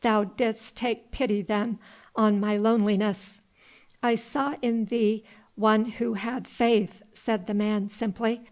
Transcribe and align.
"Thou 0.00 0.24
didst 0.24 0.74
take 0.74 1.10
pity 1.10 1.42
then 1.42 1.78
on 2.14 2.40
my 2.40 2.56
loneliness." 2.56 3.42
"I 4.02 4.14
saw 4.14 4.54
in 4.62 4.86
thee 4.86 5.22
one 5.54 5.84
who 6.00 6.14
had 6.14 6.48
faith," 6.48 7.02
said 7.12 7.46
the 7.46 7.52
man 7.52 7.90
simply. 7.90 8.48